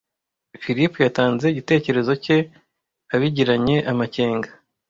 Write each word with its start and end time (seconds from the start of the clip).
Philip 0.61 0.93
yatanze 1.05 1.45
igitekerezo 1.49 2.11
cye 2.23 2.37
abigiranye 3.15 3.77
amakenga. 3.91 4.49